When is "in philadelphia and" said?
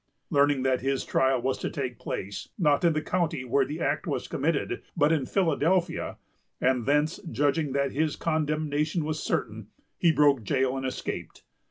5.11-6.87